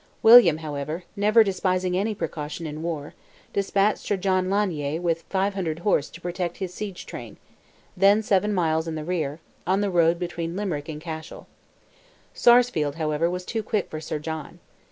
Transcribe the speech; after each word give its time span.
William, 0.23 0.57
however, 0.57 1.03
never 1.15 1.43
despising 1.43 1.95
any 1.95 2.15
precaution 2.15 2.65
in 2.65 2.81
war, 2.81 3.13
despatched 3.53 3.99
Sir 3.99 4.17
John 4.17 4.49
Lanier 4.49 4.99
with 4.99 5.21
500 5.29 5.77
horse 5.77 6.09
to 6.09 6.19
protect 6.19 6.57
his 6.57 6.73
siege 6.73 7.05
train, 7.05 7.37
then 7.95 8.23
seven 8.23 8.51
miles 8.51 8.87
in 8.87 8.95
the 8.95 9.03
rear, 9.05 9.41
on 9.67 9.81
the 9.81 9.91
road 9.91 10.17
between 10.17 10.55
Limerick 10.55 10.89
and 10.89 10.99
Cashel. 11.01 11.45
Sarsfield, 12.33 12.95
however, 12.95 13.29
was 13.29 13.45
too 13.45 13.61
quick 13.61 13.91
for 13.91 14.01
Sir 14.01 14.17
John. 14.17 14.57